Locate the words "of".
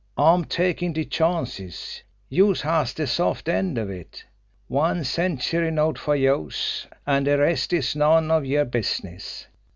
3.77-3.91, 8.31-8.43